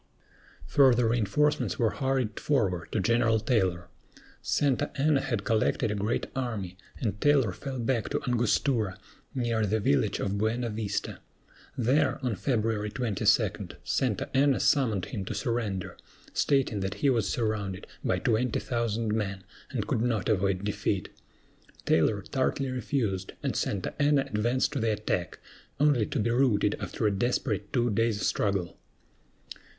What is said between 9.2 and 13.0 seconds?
near the village of Buena Vista. There, on February